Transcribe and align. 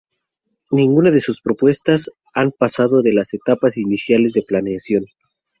Ninguna 0.71 1.11
de 1.11 1.21
sus 1.21 1.41
propuestas 1.41 2.09
han 2.33 2.51
pasado 2.53 3.03
de 3.03 3.13
las 3.13 3.35
etapas 3.35 3.77
iniciales 3.77 4.33
de 4.33 4.41
planeación. 4.41 5.05